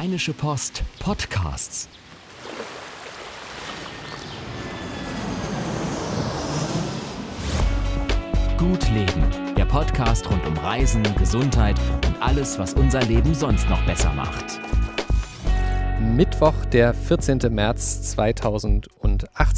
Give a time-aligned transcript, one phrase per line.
[0.00, 1.86] Rheinische Post Podcasts.
[8.56, 13.84] Gut Leben, der Podcast rund um Reisen, Gesundheit und alles, was unser Leben sonst noch
[13.84, 14.58] besser macht.
[16.00, 17.38] Mittwoch, der 14.
[17.50, 18.00] März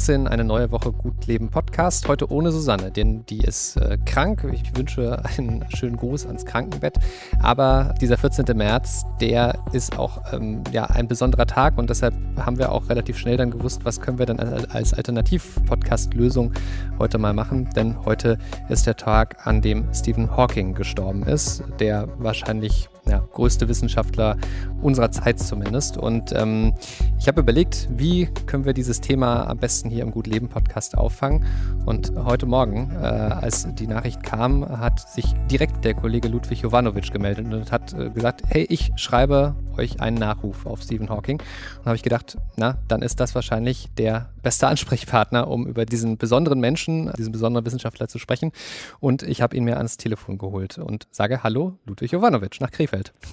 [0.03, 2.09] 2018, eine neue Woche Gut Leben Podcast.
[2.09, 4.45] Heute ohne Susanne, denn die ist äh, krank.
[4.51, 6.95] Ich wünsche einen schönen Gruß ans Krankenbett.
[7.41, 8.45] Aber dieser 14.
[8.53, 13.17] März, der ist auch ähm, ja, ein besonderer Tag und deshalb haben wir auch relativ
[13.17, 16.51] schnell dann gewusst, was können wir dann als, als Alternativ-Podcast-Lösung
[16.99, 17.69] heute mal machen.
[17.73, 23.67] Denn heute ist der Tag, an dem Stephen Hawking gestorben ist, der wahrscheinlich ja, größte
[23.67, 24.37] Wissenschaftler
[24.81, 25.97] unserer Zeit zumindest.
[25.97, 26.73] Und ähm,
[27.19, 30.97] ich habe überlegt, wie können wir dieses Thema am besten hier im Gut Leben Podcast
[30.97, 31.45] auffangen.
[31.85, 37.11] Und heute Morgen, äh, als die Nachricht kam, hat sich direkt der Kollege Ludwig Jovanovic
[37.11, 41.41] gemeldet und hat äh, gesagt, hey, ich schreibe euch einen Nachruf auf Stephen Hawking.
[41.79, 46.17] Und habe ich gedacht, na, dann ist das wahrscheinlich der beste Ansprechpartner, um über diesen
[46.17, 48.51] besonderen Menschen, diesen besonderen Wissenschaftler zu sprechen.
[48.99, 53.13] Und ich habe ihn mir ans Telefon geholt und sage Hallo, Ludwig Jovanovic nach Krefeld.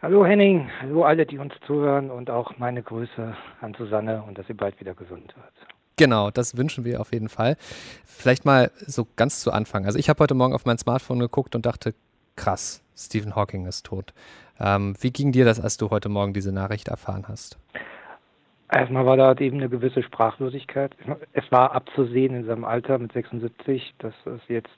[0.00, 4.46] Hallo Henning, hallo alle, die uns zuhören und auch meine Grüße an Susanne und dass
[4.46, 5.52] sie bald wieder gesund wird.
[5.96, 7.56] Genau, das wünschen wir auf jeden Fall.
[8.04, 9.86] Vielleicht mal so ganz zu Anfang.
[9.86, 11.94] Also ich habe heute Morgen auf mein Smartphone geguckt und dachte,
[12.38, 14.14] krass, Stephen Hawking ist tot.
[14.58, 17.58] Ähm, wie ging dir das, als du heute Morgen diese Nachricht erfahren hast?
[18.70, 20.94] Erstmal war da eben eine gewisse Sprachlosigkeit.
[21.32, 24.68] Es war abzusehen in seinem Alter mit 76, dass es jetzt,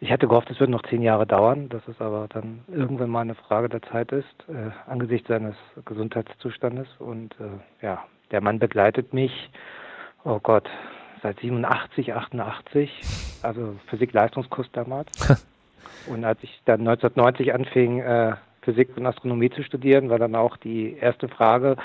[0.00, 3.22] ich hatte gehofft, es wird noch zehn Jahre dauern, dass es aber dann irgendwann mal
[3.22, 6.88] eine Frage der Zeit ist, äh, angesichts seines Gesundheitszustandes.
[6.98, 9.32] Und äh, ja, der Mann begleitet mich,
[10.24, 10.68] oh Gott,
[11.22, 12.90] seit 87, 88,
[13.42, 15.08] also Physik-Leistungskurs damals.
[16.06, 20.56] Und als ich dann 1990 anfing, äh, Physik und Astronomie zu studieren, war dann auch
[20.56, 21.76] die erste Frage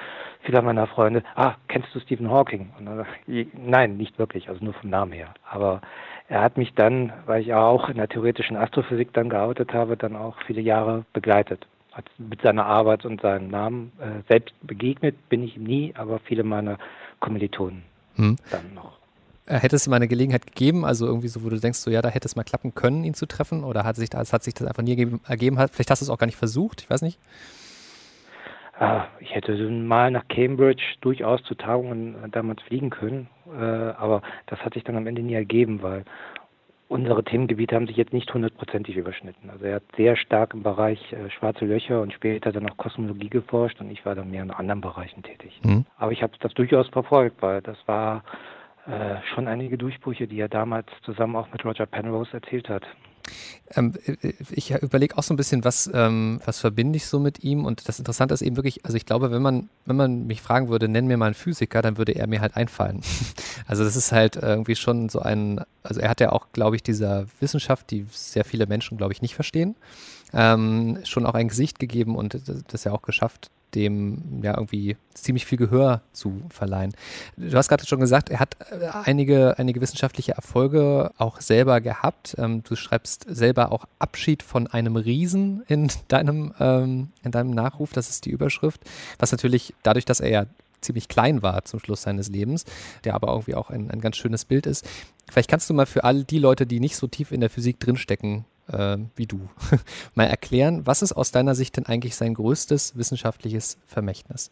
[0.42, 2.72] vieler meiner Freunde, ah, kennst du Stephen Hawking?
[2.78, 3.06] Dann,
[3.54, 5.34] nein, nicht wirklich, also nur vom Namen her.
[5.50, 5.82] Aber
[6.28, 10.16] er hat mich dann, weil ich auch in der theoretischen Astrophysik dann geoutet habe, dann
[10.16, 11.66] auch viele Jahre begleitet.
[11.94, 16.20] Hat mit seiner Arbeit und seinem Namen äh, selbst begegnet bin ich ihm nie, aber
[16.20, 16.78] viele meiner
[17.20, 17.84] Kommilitonen
[18.16, 18.36] hm.
[18.52, 18.98] dann noch.
[19.48, 22.02] Äh, hätte es mal eine Gelegenheit gegeben, also irgendwie so, wo du denkst, so ja,
[22.02, 23.64] da hätte es mal klappen können, ihn zu treffen?
[23.64, 24.92] Oder hat sich das, hat sich das einfach nie
[25.28, 25.58] ergeben?
[25.72, 27.20] Vielleicht hast du es auch gar nicht versucht, ich weiß nicht.
[28.78, 34.22] Ah, ich hätte mal nach Cambridge durchaus zu Tagungen äh, damals fliegen können, äh, aber
[34.48, 36.04] das hat sich dann am Ende nie ergeben, weil
[36.90, 39.50] unsere Themengebiete haben sich jetzt nicht hundertprozentig überschnitten.
[39.50, 41.00] Also er hat sehr stark im Bereich
[41.36, 44.82] schwarze Löcher und später dann auch Kosmologie geforscht und ich war dann mehr in anderen
[44.82, 45.60] Bereichen tätig.
[45.64, 45.86] Mhm.
[45.98, 48.24] Aber ich habe das durchaus verfolgt, weil das war
[48.88, 52.84] äh, schon einige Durchbrüche, die er damals zusammen auch mit Roger Penrose erzählt hat.
[53.76, 57.44] Ähm, äh, ich überlege auch so ein bisschen, was, ähm, was verbinde ich so mit
[57.44, 57.66] ihm?
[57.66, 60.70] Und das Interessante ist eben wirklich, also ich glaube, wenn man, wenn man mich fragen
[60.70, 63.02] würde, nenn mir mal einen Physiker, dann würde er mir halt einfallen.
[63.68, 66.84] also das ist halt irgendwie schon so ein, also er hat ja auch, glaube ich,
[66.84, 69.76] dieser Wissenschaft, die sehr viele Menschen, glaube ich, nicht verstehen,
[70.34, 75.46] ähm, schon auch ein Gesicht gegeben und das ja auch geschafft, dem ja irgendwie ziemlich
[75.46, 76.94] viel Gehör zu verleihen.
[77.38, 82.36] Du hast gerade schon gesagt, er hat äh, einige, einige wissenschaftliche Erfolge auch selber gehabt.
[82.38, 87.94] Ähm, du schreibst selber auch Abschied von einem Riesen in deinem, ähm, in deinem Nachruf,
[87.94, 88.82] das ist die Überschrift,
[89.20, 90.46] was natürlich dadurch, dass er ja
[90.82, 92.66] ziemlich klein war zum Schluss seines Lebens,
[93.04, 94.88] der aber irgendwie auch ein, ein ganz schönes Bild ist.
[95.30, 97.80] Vielleicht kannst du mal für all die Leute, die nicht so tief in der Physik
[97.80, 99.50] drinstecken, äh, wie du,
[100.16, 104.52] mal erklären, was ist aus deiner Sicht denn eigentlich sein größtes wissenschaftliches Vermächtnis?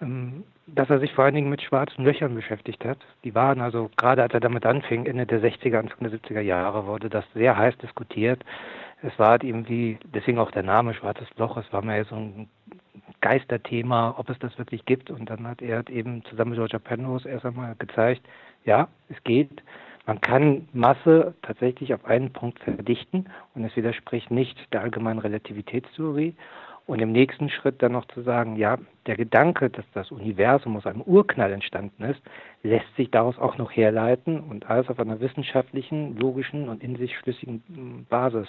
[0.00, 2.98] Ähm, dass er sich vor allen Dingen mit schwarzen Löchern beschäftigt hat.
[3.22, 6.86] Die waren also, gerade als er damit anfing, Ende der 60er, Anfang der 70er Jahre,
[6.86, 8.44] wurde das sehr heiß diskutiert.
[9.02, 12.48] Es war halt irgendwie, deswegen auch der Name Schwarzes Loch, es war mehr so ein
[13.20, 15.10] Geisterthema, ob es das wirklich gibt.
[15.10, 18.22] Und dann hat er eben zusammen mit Roger Penrose erst einmal gezeigt,
[18.64, 19.62] ja, es geht.
[20.06, 26.34] Man kann Masse tatsächlich auf einen Punkt verdichten und es widerspricht nicht der allgemeinen Relativitätstheorie.
[26.86, 30.84] Und im nächsten Schritt dann noch zu sagen, ja, der Gedanke, dass das Universum aus
[30.84, 32.20] einem Urknall entstanden ist,
[32.62, 37.16] lässt sich daraus auch noch herleiten und alles auf einer wissenschaftlichen, logischen und in sich
[37.16, 38.48] schlüssigen hm, Basis.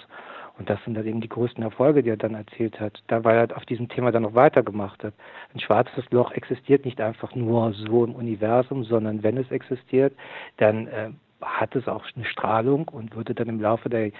[0.58, 3.38] Und das sind dann eben die größten Erfolge, die er dann erzählt hat, da weil
[3.38, 5.14] er auf diesem Thema dann noch weitergemacht hat.
[5.54, 10.12] Ein schwarzes Loch existiert nicht einfach nur so im Universum, sondern wenn es existiert,
[10.58, 11.10] dann äh,
[11.40, 14.10] hat es auch eine Strahlung und würde dann im Laufe der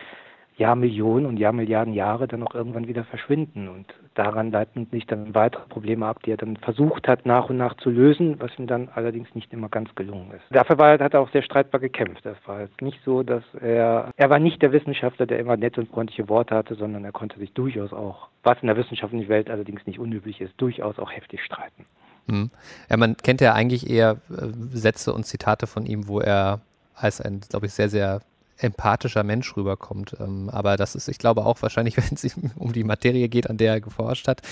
[0.58, 3.68] Jahrmillionen und Jahrmilliarden Jahre dann auch irgendwann wieder verschwinden.
[3.68, 7.58] Und daran leiten sich dann weitere Probleme ab, die er dann versucht hat, nach und
[7.58, 10.44] nach zu lösen, was ihm dann allerdings nicht immer ganz gelungen ist.
[10.50, 12.24] Dafür war, hat er auch sehr streitbar gekämpft.
[12.24, 15.80] Das war jetzt nicht so, dass er, er war nicht der Wissenschaftler, der immer nette
[15.80, 19.50] und freundliche Worte hatte, sondern er konnte sich durchaus auch, was in der wissenschaftlichen Welt
[19.50, 21.84] allerdings nicht unüblich ist, durchaus auch heftig streiten.
[22.28, 22.50] Hm.
[22.88, 26.60] Ja, man kennt ja eigentlich eher äh, Sätze und Zitate von ihm, wo er
[26.96, 28.20] als ein, glaube ich, sehr, sehr
[28.58, 30.16] empathischer Mensch rüberkommt.
[30.18, 32.26] Ähm, aber das ist, ich glaube auch wahrscheinlich, wenn es
[32.56, 34.42] um die Materie geht, an der er geforscht hat,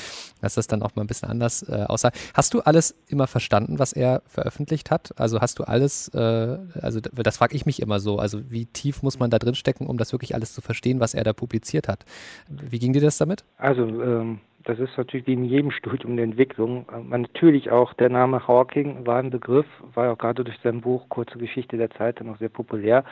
[0.41, 2.11] dass das dann auch mal ein bisschen anders äh, aussah.
[2.35, 5.19] Hast du alles immer verstanden, was er veröffentlicht hat?
[5.19, 9.03] Also hast du alles, äh, also das frage ich mich immer so, also wie tief
[9.03, 11.89] muss man da drin stecken, um das wirklich alles zu verstehen, was er da publiziert
[11.89, 12.05] hat?
[12.49, 13.45] Wie ging dir das damit?
[13.57, 16.87] Also ähm das ist natürlich wie in jedem Studium der Entwicklung.
[16.91, 21.09] Man natürlich auch der Name Hawking war ein Begriff, war auch gerade durch sein Buch
[21.11, 23.05] Kurze Geschichte der Zeit dann auch sehr populär.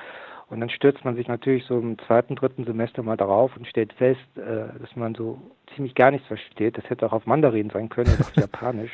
[0.49, 3.93] Und dann stürzt man sich natürlich so im zweiten, dritten Semester mal darauf und stellt
[3.95, 5.41] fest, äh, dass man so
[5.75, 6.77] ziemlich gar nichts versteht.
[6.77, 8.93] Das hätte auch auf Mandarin sein können oder auf Japanisch.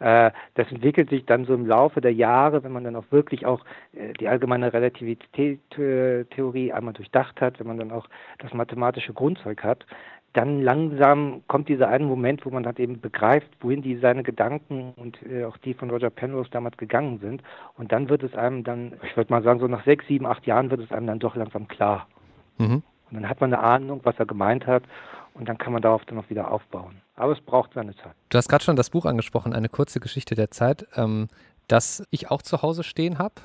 [0.00, 3.46] Äh, das entwickelt sich dann so im Laufe der Jahre, wenn man dann auch wirklich
[3.46, 8.08] auch äh, die allgemeine Relativitätstheorie einmal durchdacht hat, wenn man dann auch
[8.38, 9.86] das mathematische Grundzeug hat,
[10.34, 14.92] dann langsam kommt dieser eine Moment, wo man halt eben begreift, wohin die seine Gedanken
[14.96, 17.42] und äh, auch die von Roger Penrose damals gegangen sind.
[17.78, 20.44] Und dann wird es einem dann, ich würde mal sagen, so nach sechs, sieben, acht
[20.44, 22.08] Jahren wird es einem dann doch langsam klar.
[22.58, 22.82] Mhm.
[23.10, 24.82] Und dann hat man eine Ahnung, was er gemeint hat.
[25.34, 27.00] Und dann kann man darauf dann auch wieder aufbauen.
[27.16, 28.14] Aber es braucht seine Zeit.
[28.28, 30.86] Du hast gerade schon das Buch angesprochen, eine kurze Geschichte der Zeit.
[30.96, 31.28] Ähm,
[31.68, 33.34] das ich auch zu Hause stehen habe.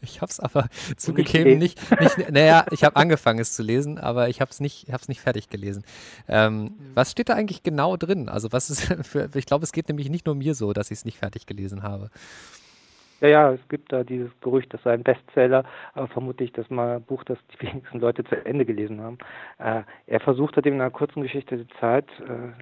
[0.00, 4.28] Ich habe es aber zugegeben nicht, nicht, naja, ich habe angefangen es zu lesen, aber
[4.28, 5.84] ich habe es nicht, nicht fertig gelesen.
[6.28, 8.28] Ähm, was steht da eigentlich genau drin?
[8.28, 10.98] Also was ist für, ich glaube, es geht nämlich nicht nur mir so, dass ich
[10.98, 12.10] es nicht fertig gelesen habe.
[13.20, 15.64] Ja, ja, es gibt da dieses Gerücht, das sei ein Bestseller,
[15.94, 19.18] aber vermutlich das mal ein Buch, das die wenigsten Leute zu Ende gelesen haben.
[19.58, 22.52] Äh, er versucht hat in einer kurzen Geschichte der Zeit, äh,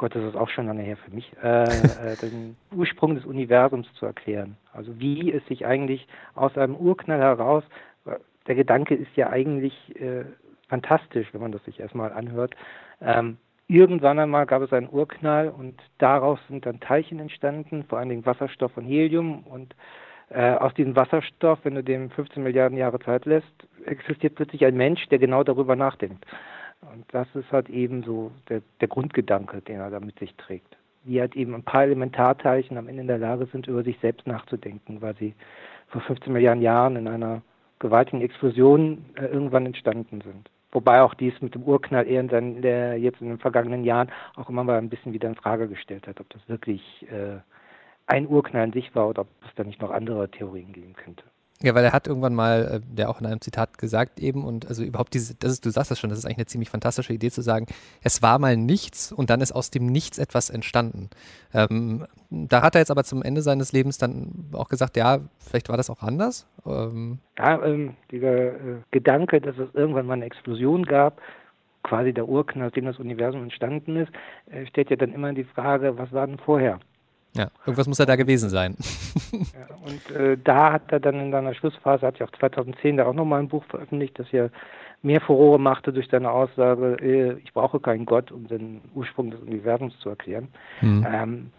[0.00, 3.86] Gott, das ist auch schon lange her für mich, äh, äh, den Ursprung des Universums
[3.92, 4.56] zu erklären.
[4.72, 7.64] Also wie es sich eigentlich aus einem Urknall heraus,
[8.46, 10.24] der Gedanke ist ja eigentlich äh,
[10.68, 12.54] fantastisch, wenn man das sich erstmal anhört.
[13.02, 13.36] Ähm,
[13.68, 18.24] irgendwann einmal gab es einen Urknall und daraus sind dann Teilchen entstanden, vor allen Dingen
[18.24, 19.76] Wasserstoff und Helium und
[20.30, 23.52] äh, aus diesem Wasserstoff, wenn du dem 15 Milliarden Jahre Zeit lässt,
[23.84, 26.24] existiert plötzlich ein Mensch, der genau darüber nachdenkt.
[26.82, 30.76] Und das ist halt eben so der, der Grundgedanke, den er da mit sich trägt.
[31.04, 34.26] Wie halt eben ein paar Elementarteilchen am Ende in der Lage sind, über sich selbst
[34.26, 35.34] nachzudenken, weil sie
[35.88, 37.42] vor 15 Milliarden Jahren in einer
[37.78, 40.50] gewaltigen Explosion äh, irgendwann entstanden sind.
[40.72, 44.10] Wobei auch dies mit dem Urknall eher in seinen, der jetzt in den vergangenen Jahren
[44.36, 47.38] auch immer mal ein bisschen wieder in Frage gestellt hat, ob das wirklich äh,
[48.06, 51.24] ein Urknall in sich war oder ob es da nicht noch andere Theorien geben könnte.
[51.62, 54.66] Ja, weil er hat irgendwann mal, äh, der auch in einem Zitat gesagt eben, und
[54.66, 57.12] also überhaupt diese, das ist, du sagst das schon, das ist eigentlich eine ziemlich fantastische
[57.12, 57.66] Idee zu sagen,
[58.02, 61.10] es war mal nichts und dann ist aus dem Nichts etwas entstanden.
[61.52, 65.68] Ähm, da hat er jetzt aber zum Ende seines Lebens dann auch gesagt, ja, vielleicht
[65.68, 66.48] war das auch anders.
[66.64, 71.20] Ähm, ja, ähm, dieser äh, Gedanke, dass es irgendwann mal eine Explosion gab,
[71.82, 74.12] quasi der Urknall, aus dem das Universum entstanden ist,
[74.50, 76.80] äh, stellt ja dann immer die Frage, was war denn vorher?
[77.34, 78.76] Ja, irgendwas muss er da gewesen sein.
[79.32, 83.06] ja, und äh, da hat er dann in seiner Schlussphase, hat ja auch 2010 da
[83.06, 84.48] auch nochmal ein Buch veröffentlicht, das ja
[85.02, 89.40] mehr Furore machte durch seine Aussage, äh, ich brauche keinen Gott, um den Ursprung des
[89.40, 90.48] Universums zu erklären.
[90.80, 91.06] Mhm.
[91.10, 91.50] Ähm,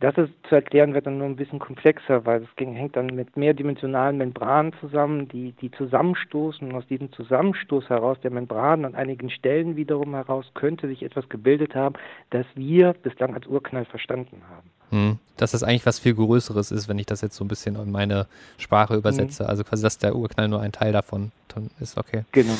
[0.00, 3.34] das ist zu erklären wird dann nur ein bisschen komplexer, weil es hängt dann mit
[3.34, 6.68] mehrdimensionalen Membranen zusammen, die, die zusammenstoßen.
[6.68, 11.26] Und aus diesem Zusammenstoß heraus der Membranen an einigen Stellen wiederum heraus könnte sich etwas
[11.30, 11.94] gebildet haben,
[12.28, 14.70] das wir bislang als Urknall verstanden haben.
[14.90, 15.18] Hm.
[15.36, 17.90] Dass das eigentlich was viel Größeres ist, wenn ich das jetzt so ein bisschen in
[17.90, 18.26] meine
[18.58, 19.42] Sprache übersetze.
[19.42, 19.48] Mhm.
[19.50, 21.32] Also quasi, dass der Urknall nur ein Teil davon
[21.80, 22.24] ist, okay.
[22.32, 22.54] Genau.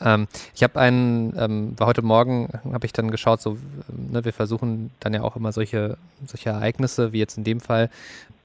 [0.00, 3.56] Ähm, ich habe einen, ähm, war heute Morgen, habe ich dann geschaut, so,
[3.88, 5.96] ne, wir versuchen dann ja auch immer solche,
[6.26, 7.90] solche Ereignisse, wie jetzt in dem Fall,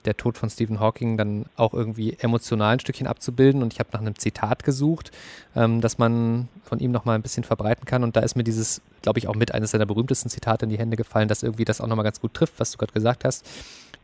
[0.05, 3.61] der Tod von Stephen Hawking dann auch irgendwie emotional ein Stückchen abzubilden.
[3.61, 5.11] Und ich habe nach einem Zitat gesucht,
[5.55, 8.03] ähm, das man von ihm nochmal ein bisschen verbreiten kann.
[8.03, 10.77] Und da ist mir dieses, glaube ich, auch mit eines seiner berühmtesten Zitate in die
[10.77, 13.45] Hände gefallen, das irgendwie das auch nochmal ganz gut trifft, was du gerade gesagt hast.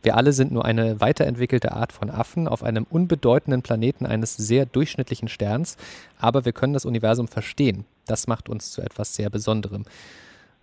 [0.02, 4.66] Wir alle sind nur eine weiterentwickelte Art von Affen auf einem unbedeutenden Planeten eines sehr
[4.66, 5.76] durchschnittlichen Sterns,
[6.18, 7.84] aber wir können das Universum verstehen.
[8.06, 9.84] Das macht uns zu etwas sehr Besonderem.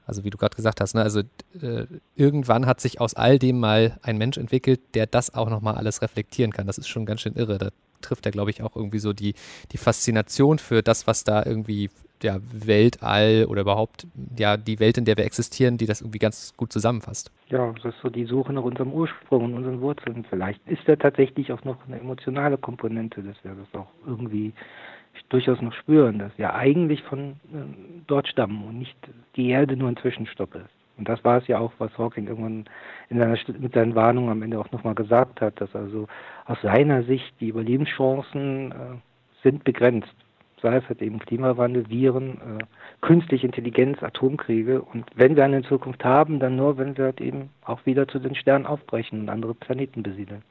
[0.10, 1.01] Also wie du gerade gesagt hast, ne?
[1.01, 1.22] also
[1.62, 1.86] äh,
[2.16, 6.01] irgendwann hat sich aus all dem mal ein Mensch entwickelt, der das auch nochmal alles
[6.01, 6.68] reflektieren kann.
[6.68, 7.58] Das ist schon ganz schön irre.
[7.58, 7.70] Da
[8.01, 9.36] trifft er, glaube ich, auch irgendwie so die,
[9.72, 11.89] die Faszination für das, was da irgendwie
[12.22, 16.54] ja, Weltall oder überhaupt ja die Welt, in der wir existieren, die das irgendwie ganz
[16.58, 17.32] gut zusammenfasst.
[17.48, 20.25] Ja, das ist so die Suche nach unserem Ursprung und unseren Wurzeln.
[20.30, 24.54] Vielleicht ist da tatsächlich auch noch eine emotionale Komponente, dass wir das auch irgendwie
[25.29, 28.97] durchaus noch spüren, dass ja eigentlich von äh, dort stammen und nicht
[29.35, 30.69] die Erde nur ein Zwischenstopp ist.
[30.99, 32.65] Und das war es ja auch, was Hawking irgendwann
[33.09, 36.07] in seiner, mit seinen Warnungen am Ende auch nochmal gesagt hat, dass also
[36.45, 38.75] aus seiner Sicht die Überlebenschancen äh,
[39.41, 40.13] sind begrenzt.
[40.61, 42.63] Sei es halt eben Klimawandel, Viren, äh,
[42.99, 44.81] künstliche Intelligenz, Atomkriege.
[44.81, 48.19] Und wenn wir eine Zukunft haben, dann nur, wenn wir halt eben auch wieder zu
[48.19, 50.43] den Sternen aufbrechen und andere Planeten besiedeln.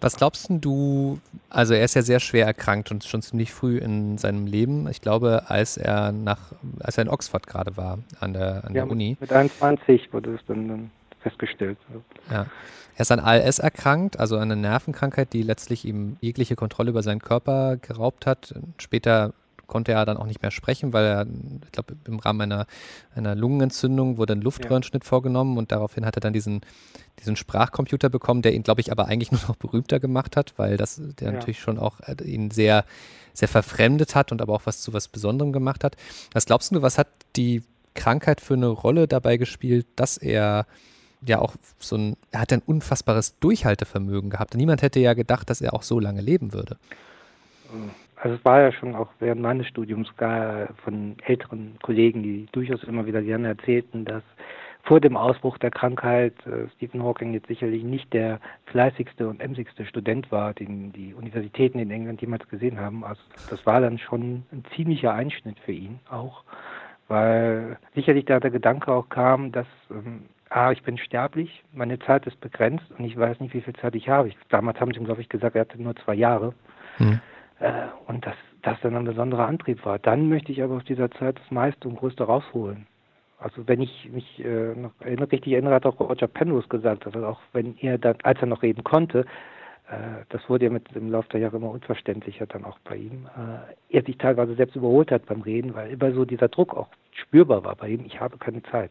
[0.00, 1.18] Was glaubst du,
[1.50, 4.88] also er ist ja sehr schwer erkrankt und schon ziemlich früh in seinem Leben.
[4.88, 8.84] Ich glaube, als er nach, als er in Oxford gerade war, an der, an ja,
[8.84, 9.16] der Uni.
[9.18, 10.90] Mit 21 wurde es dann, dann
[11.20, 11.78] festgestellt.
[12.30, 12.46] Ja.
[12.96, 17.02] Er ist an ALS erkrankt, also an einer Nervenkrankheit, die letztlich ihm jegliche Kontrolle über
[17.02, 18.54] seinen Körper geraubt hat.
[18.78, 19.32] Später
[19.68, 21.26] konnte er dann auch nicht mehr sprechen, weil er,
[21.64, 22.66] ich glaube, im Rahmen einer,
[23.14, 25.08] einer Lungenentzündung wurde ein Luftröhrenschnitt ja.
[25.08, 26.62] vorgenommen und daraufhin hat er dann diesen,
[27.20, 30.76] diesen Sprachcomputer bekommen, der ihn, glaube ich, aber eigentlich nur noch berühmter gemacht hat, weil
[30.76, 31.34] das, der ja.
[31.34, 32.84] natürlich schon auch äh, ihn sehr,
[33.32, 35.96] sehr verfremdet hat und aber auch was zu was Besonderem gemacht hat.
[36.32, 37.62] Was glaubst du, was hat die
[37.94, 40.66] Krankheit für eine Rolle dabei gespielt, dass er
[41.26, 44.54] ja auch so ein, er hat ein unfassbares Durchhaltevermögen gehabt.
[44.54, 46.76] Niemand hätte ja gedacht, dass er auch so lange leben würde.
[48.20, 52.82] Also es war ja schon auch während meines Studiums gar von älteren Kollegen, die durchaus
[52.84, 54.22] immer wieder gerne erzählten, dass
[54.82, 59.84] vor dem Ausbruch der Krankheit äh, Stephen Hawking jetzt sicherlich nicht der fleißigste und emsigste
[59.84, 63.04] Student war, den die Universitäten in England jemals gesehen haben.
[63.04, 63.20] Also
[63.50, 66.42] das war dann schon ein ziemlicher Einschnitt für ihn auch,
[67.06, 72.26] weil sicherlich da der Gedanke auch kam, dass ähm, ah, ich bin sterblich, meine Zeit
[72.26, 74.30] ist begrenzt und ich weiß nicht, wie viel Zeit ich habe.
[74.48, 76.54] Damals haben sie ihm, glaube ich, gesagt, er hatte nur zwei Jahre.
[76.98, 77.20] Mhm.
[77.60, 79.98] Äh, und dass das dann ein besonderer Antrieb war.
[79.98, 82.86] Dann möchte ich aber aus dieser Zeit das meiste und größte rausholen.
[83.38, 87.40] Also wenn ich mich äh, noch richtig erinnere, hat auch Roger Penrose gesagt, dass auch
[87.52, 89.20] wenn er dann, als er noch reden konnte,
[89.88, 93.26] äh, das wurde ja mit dem Laufe der Jahre immer unverständlicher dann auch bei ihm,
[93.36, 96.88] äh, er sich teilweise selbst überholt hat beim Reden, weil immer so dieser Druck auch
[97.12, 98.90] spürbar war bei ihm, ich habe keine Zeit.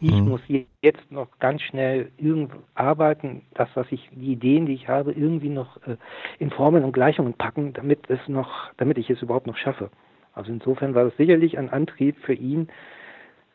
[0.00, 0.28] Ich mhm.
[0.28, 0.42] muss
[0.82, 5.48] jetzt noch ganz schnell irgendwo arbeiten, das, was ich, die Ideen, die ich habe, irgendwie
[5.48, 5.96] noch äh,
[6.38, 9.90] in Formeln und Gleichungen packen, damit es noch, damit ich es überhaupt noch schaffe.
[10.34, 12.68] Also insofern war das sicherlich ein Antrieb für ihn,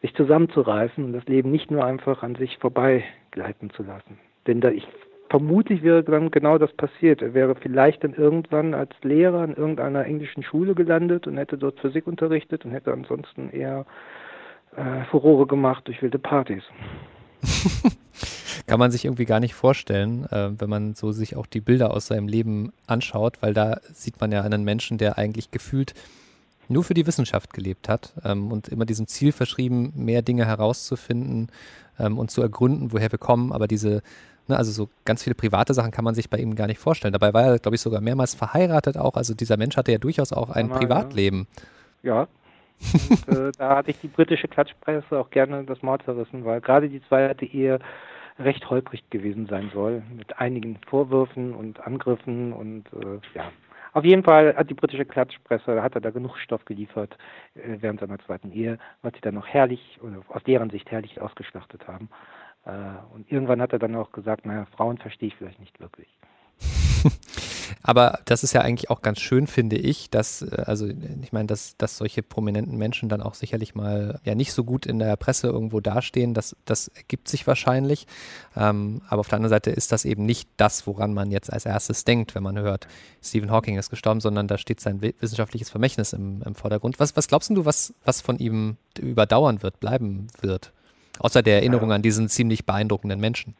[0.01, 4.17] sich zusammenzureißen und das Leben nicht nur einfach an sich vorbeigleiten zu lassen.
[4.47, 4.87] Denn da ich
[5.29, 7.21] vermutlich wäre dann genau das passiert.
[7.21, 11.79] Er wäre vielleicht dann irgendwann als Lehrer in irgendeiner englischen Schule gelandet und hätte dort
[11.79, 13.85] Physik unterrichtet und hätte ansonsten eher
[14.75, 16.63] äh, Furore gemacht durch wilde Partys.
[18.67, 21.91] Kann man sich irgendwie gar nicht vorstellen, äh, wenn man so sich auch die Bilder
[21.91, 25.93] aus seinem Leben anschaut, weil da sieht man ja einen Menschen, der eigentlich gefühlt
[26.67, 31.49] nur für die Wissenschaft gelebt hat ähm, und immer diesem Ziel verschrieben, mehr Dinge herauszufinden
[31.99, 33.51] ähm, und zu ergründen, woher wir kommen.
[33.51, 34.01] Aber diese,
[34.47, 37.13] ne, also so ganz viele private Sachen kann man sich bei ihm gar nicht vorstellen.
[37.13, 39.15] Dabei war er, glaube ich, sogar mehrmals verheiratet auch.
[39.15, 41.47] Also dieser Mensch hatte ja durchaus auch ein Privatleben.
[42.03, 42.27] Ja,
[43.27, 46.89] und, äh, da hatte ich die britische Klatschpresse auch gerne das Maul zerrissen, weil gerade
[46.89, 47.79] die zweite Ehe
[48.39, 53.51] recht holprig gewesen sein soll, mit einigen Vorwürfen und Angriffen und äh, ja.
[53.93, 57.17] Auf jeden Fall hat die britische Klatschpresse, hat er da genug Stoff geliefert
[57.55, 61.19] äh, während seiner zweiten Ehe, was sie dann noch herrlich, oder aus deren Sicht herrlich
[61.19, 62.09] ausgeschlachtet haben.
[62.65, 62.71] Äh,
[63.13, 66.07] und irgendwann hat er dann auch gesagt, naja, Frauen verstehe ich vielleicht nicht wirklich.
[67.83, 71.47] Aber das ist ja eigentlich auch ganz schön, finde ich, dass, äh, also ich meine,
[71.47, 75.15] dass, dass solche prominenten Menschen dann auch sicherlich mal ja nicht so gut in der
[75.15, 78.05] Presse irgendwo dastehen, das, das ergibt sich wahrscheinlich.
[78.55, 81.65] Ähm, aber auf der anderen Seite ist das eben nicht das, woran man jetzt als
[81.65, 82.87] erstes denkt, wenn man hört,
[83.21, 86.99] Stephen Hawking ist gestorben, sondern da steht sein wissenschaftliches Vermächtnis im, im Vordergrund.
[86.99, 90.71] Was, was glaubst du, was, was von ihm überdauern wird, bleiben wird?
[91.19, 93.55] Außer der Erinnerung an diesen ziemlich beeindruckenden Menschen.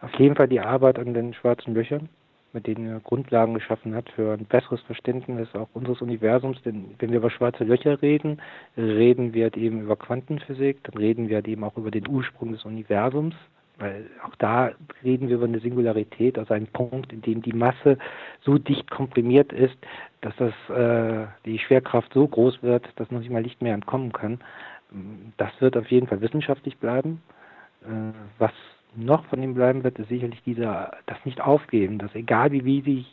[0.00, 2.08] Auf jeden Fall die Arbeit an den schwarzen Löchern
[2.54, 6.62] mit denen er Grundlagen geschaffen hat für ein besseres Verständnis auch unseres Universums.
[6.62, 8.40] Denn wenn wir über schwarze Löcher reden,
[8.76, 12.52] reden wir halt eben über Quantenphysik, dann reden wir halt eben auch über den Ursprung
[12.52, 13.34] des Universums,
[13.78, 14.70] weil auch da
[15.02, 17.98] reden wir über eine Singularität, also einen Punkt, in dem die Masse
[18.42, 19.76] so dicht komprimiert ist,
[20.20, 24.12] dass das, äh, die Schwerkraft so groß wird, dass noch nicht mal Licht mehr entkommen
[24.12, 24.38] kann.
[25.38, 27.20] Das wird auf jeden Fall wissenschaftlich bleiben.
[27.82, 28.52] Äh, was
[28.96, 33.06] noch von ihm bleiben wird, ist sicherlich dieser, das nicht aufgeben, dass egal wie wichtig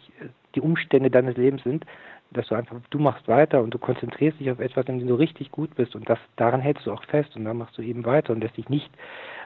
[0.55, 1.85] die Umstände deines Lebens sind,
[2.31, 5.15] dass du einfach, du machst weiter und du konzentrierst dich auf etwas, in dem du
[5.15, 8.05] richtig gut bist und das, daran hältst du auch fest und dann machst du eben
[8.05, 8.89] weiter und lässt dich nicht,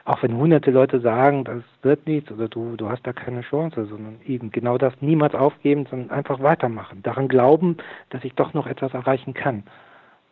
[0.04, 3.86] auch wenn hunderte Leute sagen, das wird nichts oder du, du hast da keine Chance,
[3.86, 7.76] sondern eben genau das niemals aufgeben, sondern einfach weitermachen, daran glauben,
[8.10, 9.64] dass ich doch noch etwas erreichen kann.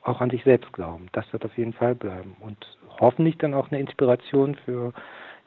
[0.02, 1.06] Auch an sich selbst glauben.
[1.12, 2.58] Das wird auf jeden Fall bleiben und
[3.00, 4.92] hoffentlich dann auch eine Inspiration für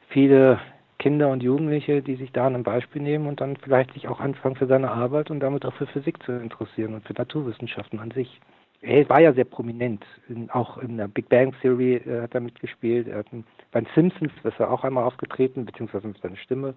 [0.08, 0.60] viele
[0.98, 4.56] Kinder und Jugendliche, die sich da ein Beispiel nehmen und dann vielleicht sich auch anfangen
[4.56, 8.40] für seine Arbeit und damit auch für Physik zu interessieren und für Naturwissenschaften an sich.
[8.80, 12.40] Er war ja sehr prominent, in, auch in der Big Bang Theory äh, hat er
[12.40, 13.26] mitgespielt, er hat
[13.72, 16.74] bei den Simpsons ist er auch einmal aufgetreten, beziehungsweise mit seiner Stimme.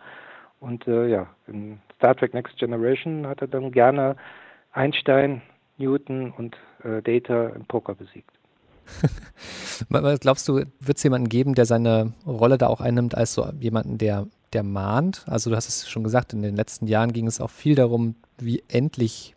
[0.60, 4.16] Und äh, ja, in Star Trek Next Generation hat er dann gerne
[4.72, 5.42] Einstein,
[5.78, 8.32] Newton und äh, Data im Poker besiegt.
[10.20, 13.98] Glaubst du, wird es jemanden geben, der seine Rolle da auch einnimmt als so jemanden,
[13.98, 15.24] der, der mahnt?
[15.28, 18.16] Also du hast es schon gesagt, in den letzten Jahren ging es auch viel darum,
[18.38, 19.36] wie endlich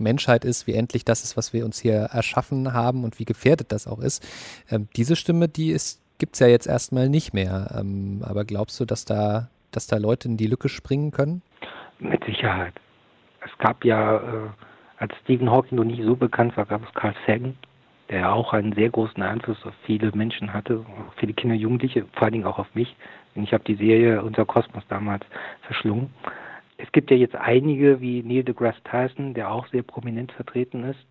[0.00, 3.72] Menschheit ist, wie endlich das ist, was wir uns hier erschaffen haben und wie gefährdet
[3.72, 4.26] das auch ist.
[4.70, 5.76] Ähm, diese Stimme, die
[6.18, 7.74] gibt es ja jetzt erstmal nicht mehr.
[7.78, 11.42] Ähm, aber glaubst du, dass da, dass da Leute in die Lücke springen können?
[11.98, 12.74] Mit Sicherheit.
[13.44, 14.48] Es gab ja, äh,
[14.98, 17.56] als Stephen Hawking noch nicht so bekannt war, gab es Carl Sagan,
[18.10, 22.24] der auch einen sehr großen Einfluss auf viele Menschen hatte, auf viele Kinder, Jugendliche, vor
[22.24, 22.94] allen Dingen auch auf mich.
[23.34, 25.24] Denn ich habe die Serie Unser Kosmos damals
[25.62, 26.12] verschlungen.
[26.78, 31.06] Es gibt ja jetzt einige wie Neil deGrasse Tyson, der auch sehr prominent vertreten ist.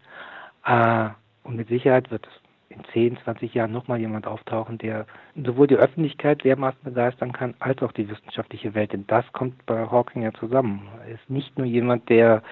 [0.66, 1.10] Äh,
[1.44, 2.28] und mit Sicherheit wird
[2.70, 7.82] in 10, 20 Jahren nochmal jemand auftauchen, der sowohl die Öffentlichkeit dermaßen begeistern kann, als
[7.82, 8.94] auch die wissenschaftliche Welt.
[8.94, 10.88] Denn das kommt bei Hawking ja zusammen.
[11.06, 12.44] Er ist nicht nur jemand, der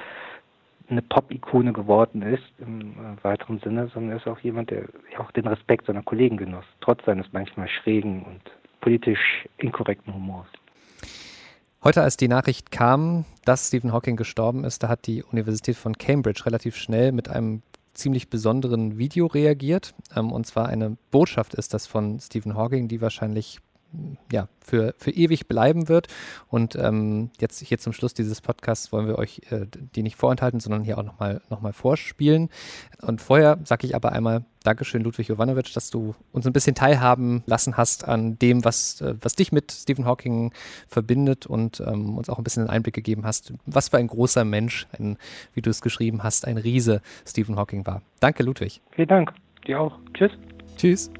[0.89, 4.85] eine Pop-Ikone geworden ist im äh, weiteren Sinne, sondern er ist auch jemand, der
[5.17, 8.41] auch den Respekt seiner Kollegen genoss, trotz seines manchmal schrägen und
[8.81, 10.47] politisch inkorrekten Humors.
[11.83, 15.97] Heute, als die Nachricht kam, dass Stephen Hawking gestorben ist, da hat die Universität von
[15.97, 17.61] Cambridge relativ schnell mit einem
[17.93, 19.93] ziemlich besonderen Video reagiert.
[20.15, 23.59] Ähm, und zwar eine Botschaft ist das von Stephen Hawking, die wahrscheinlich
[24.31, 26.07] ja, für, für ewig bleiben wird.
[26.47, 30.59] Und ähm, jetzt hier zum Schluss dieses Podcasts wollen wir euch äh, die nicht vorenthalten,
[30.59, 32.49] sondern hier auch nochmal noch mal vorspielen.
[33.01, 37.43] Und vorher sage ich aber einmal Dankeschön, Ludwig Jovanovic, dass du uns ein bisschen teilhaben
[37.45, 40.53] lassen hast an dem, was, äh, was dich mit Stephen Hawking
[40.87, 44.43] verbindet und ähm, uns auch ein bisschen einen Einblick gegeben hast, was für ein großer
[44.43, 45.17] Mensch, ein,
[45.53, 48.01] wie du es geschrieben hast, ein Riese Stephen Hawking war.
[48.19, 48.81] Danke, Ludwig.
[48.91, 49.33] Vielen Dank.
[49.67, 49.99] Dir auch.
[50.13, 50.31] Tschüss.
[50.77, 51.11] Tschüss.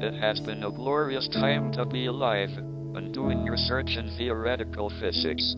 [0.00, 2.56] It has been a glorious time to be alive
[2.94, 5.56] and doing research in theoretical physics.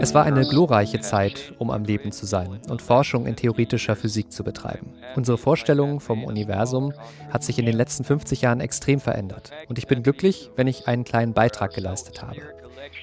[0.00, 4.30] Es war eine glorreiche Zeit, um am Leben zu sein und Forschung in theoretischer Physik
[4.30, 4.94] zu betreiben.
[5.16, 6.92] Unsere Vorstellung vom Universum
[7.32, 10.86] hat sich in den letzten 50 Jahren extrem verändert und ich bin glücklich, wenn ich
[10.86, 12.40] einen kleinen Beitrag geleistet habe.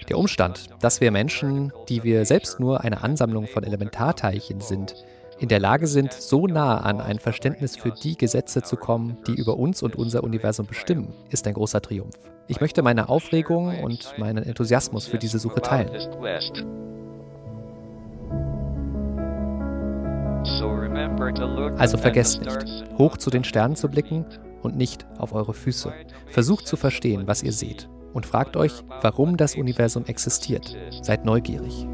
[0.08, 4.96] Der Umstand, dass wir Menschen, die wir selbst nur eine Ansammlung von Elementarteilchen sind,
[5.38, 9.34] in der Lage sind, so nah an ein Verständnis für die Gesetze zu kommen, die
[9.34, 12.16] über uns und unser Universum bestimmen, ist ein großer Triumph.
[12.48, 15.90] Ich möchte meine Aufregung und meinen Enthusiasmus für diese Suche teilen.
[21.78, 24.26] Also vergesst nicht, hoch zu den Sternen zu blicken
[24.62, 25.92] und nicht auf eure Füße.
[26.28, 30.78] Versucht zu verstehen, was ihr seht und fragt euch, warum das Universum existiert.
[31.02, 31.86] Seid neugierig.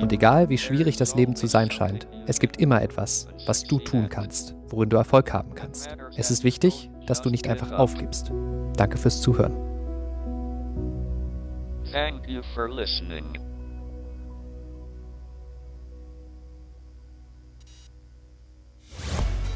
[0.00, 3.78] Und egal wie schwierig das Leben zu sein scheint, es gibt immer etwas, was du
[3.78, 5.96] tun kannst, worin du Erfolg haben kannst.
[6.16, 8.32] Es ist wichtig, dass du nicht einfach aufgibst.
[8.76, 9.56] Danke fürs Zuhören.
[11.92, 13.38] Thank you for listening.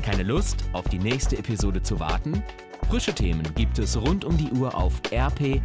[0.03, 2.43] Keine Lust, auf die nächste Episode zu warten?
[2.89, 5.65] Frische Themen gibt es rund um die Uhr auf rp-online.de.